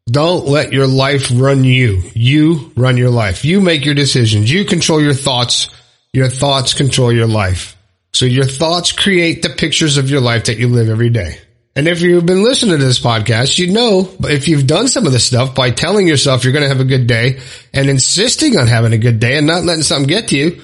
Don't 0.05 0.45
let 0.45 0.73
your 0.73 0.87
life 0.87 1.31
run 1.33 1.63
you. 1.63 2.01
You 2.13 2.71
run 2.75 2.97
your 2.97 3.09
life. 3.09 3.45
You 3.45 3.61
make 3.61 3.85
your 3.85 3.95
decisions. 3.95 4.51
You 4.51 4.65
control 4.65 5.01
your 5.01 5.13
thoughts. 5.13 5.69
Your 6.11 6.29
thoughts 6.29 6.73
control 6.73 7.11
your 7.11 7.27
life. 7.27 7.77
So 8.11 8.25
your 8.25 8.45
thoughts 8.45 8.91
create 8.91 9.41
the 9.41 9.49
pictures 9.49 9.97
of 9.97 10.09
your 10.09 10.21
life 10.21 10.45
that 10.45 10.57
you 10.57 10.67
live 10.67 10.89
every 10.89 11.09
day. 11.09 11.39
And 11.75 11.87
if 11.87 12.01
you've 12.01 12.25
been 12.25 12.43
listening 12.43 12.77
to 12.77 12.85
this 12.85 12.99
podcast, 12.99 13.57
you 13.57 13.71
know, 13.71 14.07
but 14.19 14.31
if 14.31 14.47
you've 14.47 14.67
done 14.67 14.87
some 14.87 15.07
of 15.07 15.11
this 15.11 15.25
stuff 15.25 15.55
by 15.55 15.71
telling 15.71 16.07
yourself 16.07 16.43
you're 16.43 16.53
going 16.53 16.63
to 16.63 16.69
have 16.69 16.79
a 16.79 16.85
good 16.85 17.07
day 17.07 17.39
and 17.73 17.89
insisting 17.89 18.57
on 18.59 18.67
having 18.67 18.93
a 18.93 18.99
good 18.99 19.19
day 19.19 19.37
and 19.37 19.47
not 19.47 19.63
letting 19.63 19.81
something 19.81 20.07
get 20.07 20.27
to 20.27 20.37
you, 20.37 20.61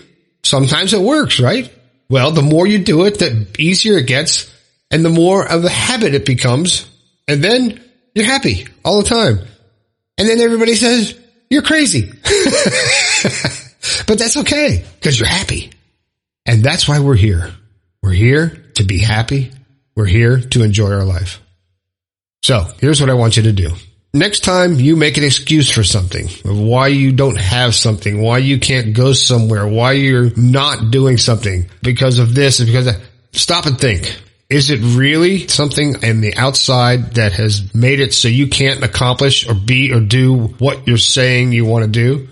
sometimes 0.50 0.94
it 0.94 1.02
works, 1.02 1.40
right? 1.40 1.72
Well, 2.10 2.32
the 2.32 2.42
more 2.42 2.66
you 2.66 2.80
do 2.80 3.06
it, 3.06 3.20
the 3.20 3.48
easier 3.58 3.98
it 3.98 4.08
gets 4.08 4.52
and 4.90 5.06
the 5.06 5.10
more 5.10 5.48
of 5.48 5.64
a 5.64 5.70
habit 5.70 6.16
it 6.16 6.26
becomes. 6.26 6.90
And 7.28 7.44
then 7.44 7.84
you're 8.16 8.26
happy 8.26 8.68
all 8.84 9.02
the 9.02 9.08
time. 9.08 9.40
And 10.18 10.28
then 10.28 10.40
everybody 10.40 10.76
says, 10.76 11.18
you're 11.50 11.62
crazy. 11.62 12.10
but 14.08 14.18
that's 14.18 14.38
okay 14.38 14.84
because 14.96 15.20
you're 15.20 15.30
happy. 15.30 15.72
And 16.46 16.64
that's 16.64 16.88
why 16.88 17.00
we're 17.00 17.16
here. 17.16 17.54
We're 18.02 18.12
here 18.12 18.66
to 18.76 18.84
be 18.84 18.98
happy. 18.98 19.52
We're 19.96 20.06
here 20.06 20.40
to 20.40 20.64
enjoy 20.64 20.92
our 20.92 21.06
life. 21.06 21.42
So 22.42 22.66
here's 22.80 23.02
what 23.02 23.10
I 23.10 23.14
want 23.14 23.38
you 23.38 23.44
to 23.44 23.52
do. 23.52 23.76
Next 24.14 24.40
time 24.44 24.76
you 24.76 24.96
make 24.96 25.18
an 25.18 25.24
excuse 25.24 25.70
for 25.70 25.84
something, 25.84 26.26
of 26.26 26.60
why 26.60 26.88
you 26.88 27.12
don't 27.12 27.38
have 27.38 27.76
something, 27.76 28.22
why 28.22 28.40
you 28.40 28.60
can't 28.60 28.96
go 28.96 29.14
somewhere, 29.14 29.68
why 29.68 29.92
you're 29.92 30.36
not 30.36 30.90
doing 30.90 31.18
something 31.18 31.70
because 31.84 32.18
of 32.18 32.34
this, 32.34 32.60
because 32.60 32.88
of, 32.88 32.96
stop 33.34 33.68
and 33.68 33.80
think. 33.80 34.20
Is 34.50 34.72
it 34.72 34.80
really 34.80 35.48
something 35.48 36.02
in 36.02 36.22
the 36.22 36.36
outside 36.36 37.14
that 37.14 37.34
has 37.34 37.76
made 37.76 38.00
it 38.00 38.16
so 38.16 38.28
you 38.28 38.48
can't 38.48 38.84
accomplish 38.84 39.48
or 39.48 39.54
be 39.54 39.94
or 39.94 40.00
do 40.00 40.48
what 40.58 40.88
you're 40.88 40.98
saying 40.98 41.52
you 41.52 41.66
want 41.66 41.86
to 41.86 41.92
do? 41.92 42.30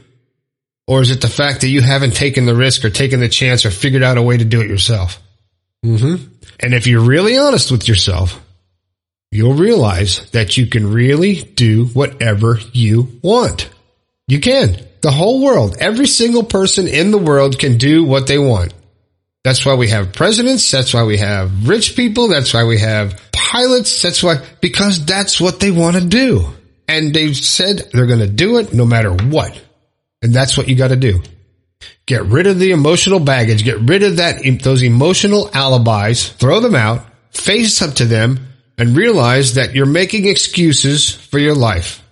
Or 0.88 1.02
is 1.02 1.12
it 1.12 1.22
the 1.22 1.28
fact 1.28 1.62
that 1.62 1.68
you 1.68 1.82
haven't 1.82 2.16
taken 2.16 2.48
the 2.48 2.56
risk 2.56 2.86
or 2.86 2.90
taken 2.90 3.20
the 3.20 3.30
chance 3.30 3.66
or 3.66 3.72
figured 3.72 4.02
out 4.02 4.18
a 4.18 4.22
way 4.24 4.36
to 4.36 4.46
do 4.46 4.62
it 4.62 4.68
yourself? 4.68 5.22
Mm-hmm. 5.86 6.26
And 6.60 6.74
if 6.74 6.88
you're 6.88 7.02
really 7.02 7.38
honest 7.38 7.70
with 7.70 7.88
yourself, 7.88 8.42
you'll 9.32 9.54
realize 9.54 10.30
that 10.32 10.58
you 10.58 10.68
can 10.68 10.92
really 10.92 11.36
do 11.36 11.86
whatever 11.88 12.60
you 12.74 13.20
want. 13.22 13.70
You 14.28 14.40
can. 14.40 14.78
The 15.02 15.12
whole 15.12 15.44
world, 15.44 15.78
every 15.80 16.08
single 16.08 16.44
person 16.44 16.88
in 16.88 17.12
the 17.12 17.18
world 17.18 17.60
can 17.60 17.78
do 17.78 18.04
what 18.04 18.28
they 18.28 18.38
want. 18.38 18.74
That's 19.44 19.66
why 19.66 19.76
we 19.76 19.90
have 19.90 20.12
presidents. 20.12 20.70
That's 20.70 20.94
why 20.94 21.04
we 21.04 21.18
have 21.18 21.70
rich 21.70 21.96
people. 21.96 22.28
That's 22.28 22.54
why 22.54 22.66
we 22.66 22.80
have 22.80 23.22
pilots. 23.32 24.02
That's 24.02 24.22
why, 24.22 24.44
because 24.60 25.06
that's 25.06 25.40
what 25.40 25.60
they 25.60 25.72
want 25.72 25.96
to 25.96 26.06
do. 26.06 26.46
And 26.88 27.14
they've 27.14 27.38
said 27.38 27.90
they're 27.94 28.08
going 28.08 28.20
to 28.20 28.28
do 28.28 28.58
it 28.58 28.74
no 28.74 28.86
matter 28.86 29.14
what. 29.14 29.62
And 30.22 30.34
that's 30.34 30.58
what 30.58 30.68
you 30.68 30.76
got 30.76 30.90
to 30.90 30.96
do. 30.96 31.22
Get 32.06 32.24
rid 32.24 32.48
of 32.48 32.60
the 32.60 32.72
emotional 32.72 33.20
baggage. 33.20 33.64
Get 33.64 33.80
rid 33.80 34.04
of 34.04 34.18
that, 34.18 34.42
those 34.64 34.84
emotional 34.84 35.50
alibis. 35.54 36.30
Throw 36.30 36.60
them 36.60 36.76
out. 36.76 37.06
Face 37.32 37.82
up 37.82 37.96
to 37.96 38.06
them 38.06 38.40
and 38.78 38.96
realize 38.96 39.56
that 39.56 39.74
you're 39.74 39.86
making 39.86 40.28
excuses 40.28 41.10
for 41.10 41.40
your 41.40 41.56
life. 41.56 42.04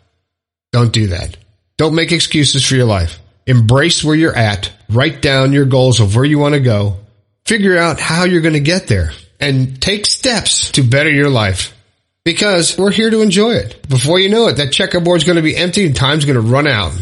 Don't 0.72 0.92
do 0.92 1.08
that. 1.08 1.38
Don't 1.78 1.96
make 1.96 2.12
excuses 2.12 2.68
for 2.68 2.76
your 2.76 2.86
life. 2.86 3.20
Embrace 3.46 4.04
where 4.04 4.16
you're 4.16 4.36
at. 4.36 4.72
Write 4.90 5.22
down 5.22 5.54
your 5.54 5.66
goals 5.66 6.00
of 6.00 6.16
where 6.16 6.26
you 6.26 6.40
want 6.40 6.56
to 6.56 6.62
go. 6.62 6.98
Figure 7.46 7.78
out 7.78 8.00
how 8.00 8.24
you're 8.24 8.42
going 8.42 8.54
to 8.54 8.60
get 8.60 8.88
there 8.88 9.12
and 9.40 9.82
take 9.82 10.06
steps 10.06 10.72
to 10.72 10.84
better 10.84 11.12
your 11.12 11.30
life 11.30 11.76
because 12.24 12.78
we're 12.78 12.92
here 12.92 13.10
to 13.10 13.22
enjoy 13.22 13.52
it. 13.52 13.88
Before 13.88 14.20
you 14.20 14.30
know 14.30 14.48
it, 14.48 14.58
that 14.58 14.72
checkerboard's 14.72 15.26
going 15.26 15.36
to 15.36 15.44
be 15.44 15.56
empty 15.56 15.86
and 15.86 15.96
time's 15.96 16.26
going 16.26 16.42
to 16.42 16.52
run 16.52 16.68
out. 16.68 16.94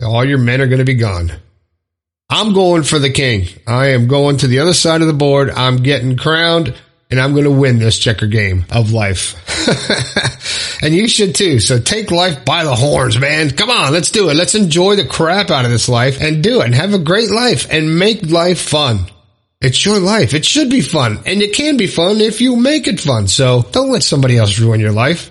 All 0.00 0.24
your 0.24 0.38
men 0.38 0.60
are 0.60 0.68
going 0.68 0.78
to 0.78 0.84
be 0.84 0.94
gone. 0.94 1.32
I'm 2.30 2.52
going 2.52 2.82
for 2.84 2.98
the 2.98 3.10
king. 3.10 3.48
I 3.66 3.88
am 3.88 4.06
going 4.06 4.36
to 4.38 4.46
the 4.46 4.60
other 4.60 4.74
side 4.74 5.00
of 5.00 5.06
the 5.06 5.14
board. 5.14 5.50
I'm 5.50 5.78
getting 5.78 6.16
crowned 6.16 6.74
and 7.10 7.20
I'm 7.20 7.32
going 7.32 7.44
to 7.44 7.50
win 7.50 7.78
this 7.78 7.98
checker 7.98 8.26
game 8.26 8.66
of 8.70 8.92
life. 8.92 9.34
and 10.82 10.94
you 10.94 11.08
should 11.08 11.34
too. 11.34 11.58
So 11.60 11.80
take 11.80 12.10
life 12.10 12.44
by 12.44 12.64
the 12.64 12.74
horns, 12.74 13.18
man. 13.18 13.50
Come 13.50 13.70
on, 13.70 13.92
let's 13.92 14.10
do 14.10 14.28
it. 14.28 14.36
Let's 14.36 14.54
enjoy 14.54 14.96
the 14.96 15.06
crap 15.06 15.50
out 15.50 15.64
of 15.64 15.70
this 15.70 15.88
life 15.88 16.20
and 16.20 16.42
do 16.42 16.60
it 16.60 16.66
and 16.66 16.74
have 16.74 16.94
a 16.94 16.98
great 16.98 17.30
life 17.30 17.66
and 17.70 17.98
make 17.98 18.30
life 18.30 18.60
fun. 18.60 19.06
It's 19.60 19.84
your 19.84 19.98
life. 19.98 20.34
It 20.34 20.44
should 20.44 20.70
be 20.70 20.82
fun 20.82 21.20
and 21.26 21.42
it 21.42 21.54
can 21.54 21.76
be 21.76 21.86
fun 21.86 22.20
if 22.20 22.40
you 22.40 22.56
make 22.56 22.86
it 22.86 23.00
fun. 23.00 23.26
So 23.26 23.62
don't 23.72 23.90
let 23.90 24.02
somebody 24.02 24.36
else 24.36 24.58
ruin 24.58 24.80
your 24.80 24.92
life 24.92 25.30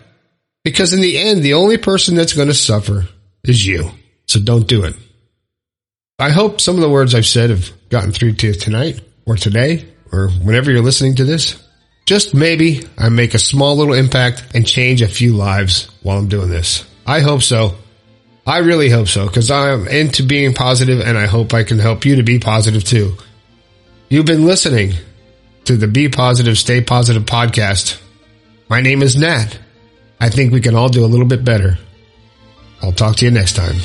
because 0.64 0.94
in 0.94 1.02
the 1.02 1.18
end, 1.18 1.44
the 1.44 1.54
only 1.54 1.78
person 1.78 2.16
that's 2.16 2.34
going 2.34 2.50
to 2.50 2.54
suffer 2.54 3.08
is 3.44 3.66
you. 3.66 3.92
So 4.28 4.40
don't 4.40 4.68
do 4.68 4.84
it. 4.84 4.96
I 6.20 6.32
hope 6.32 6.60
some 6.60 6.76
of 6.76 6.82
the 6.82 6.90
words 6.90 7.14
I've 7.14 7.28
said 7.28 7.52
have 7.52 7.72
gotten 7.90 8.12
through 8.12 8.34
to 8.34 8.48
you 8.48 8.54
tonight 8.54 9.00
or 9.26 9.36
today 9.36 9.88
or 10.12 10.30
whenever 10.30 10.72
you're 10.72 10.82
listening 10.82 11.16
to 11.16 11.24
this. 11.24 11.64
Just 12.08 12.34
maybe 12.34 12.84
I 12.98 13.10
make 13.10 13.34
a 13.34 13.40
small 13.40 13.76
little 13.76 13.94
impact 13.94 14.42
and 14.56 14.66
change 14.66 15.02
a 15.02 15.10
few 15.10 15.34
lives 15.34 15.90
while 16.02 16.18
I'm 16.18 16.30
doing 16.30 16.50
this. 16.50 16.86
I 17.06 17.20
hope 17.20 17.42
so. 17.42 17.76
I 18.46 18.60
really 18.60 18.90
hope 18.90 19.10
so 19.10 19.28
because 19.28 19.52
I'm 19.52 19.90
into 19.90 20.24
being 20.24 20.54
positive 20.54 21.02
and 21.02 21.18
I 21.18 21.26
hope 21.26 21.54
I 21.54 21.64
can 21.64 21.80
help 21.80 22.06
you 22.06 22.16
to 22.16 22.24
be 22.24 22.40
positive 22.40 22.86
too. 22.86 23.18
You've 24.08 24.26
been 24.26 24.46
listening 24.46 24.94
to 25.66 25.76
the 25.76 25.90
Be 25.90 26.08
Positive, 26.08 26.58
Stay 26.58 26.80
Positive 26.80 27.24
podcast. 27.24 28.02
My 28.70 28.80
name 28.80 29.04
is 29.04 29.18
Nat. 29.18 29.60
I 30.18 30.30
think 30.30 30.54
we 30.54 30.62
can 30.62 30.76
all 30.76 30.88
do 30.88 31.04
a 31.04 31.12
little 31.12 31.28
bit 31.28 31.44
better. 31.44 31.78
I'll 32.82 32.94
talk 32.94 33.18
to 33.18 33.26
you 33.26 33.32
next 33.32 33.58
time. 33.58 33.76